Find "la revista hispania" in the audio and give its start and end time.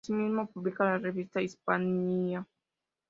0.83-2.47